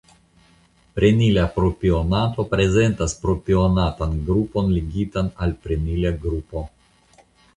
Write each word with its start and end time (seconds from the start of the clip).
Prenila 0.99 1.41
propionato 1.57 2.45
prezentas 2.53 3.13
propionatan 3.27 4.15
grupon 4.29 4.73
ligitan 4.77 5.29
al 5.47 5.55
prenila 5.67 6.15
grupo. 6.27 6.65